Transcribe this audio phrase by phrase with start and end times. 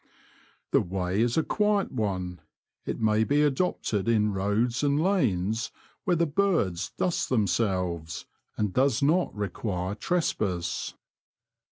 [0.71, 2.41] The way is a quiet one;
[2.87, 5.69] it may be adopted in roads and lanes
[6.05, 8.25] where the birds dust themselves,
[8.57, 10.95] and does not require trespass.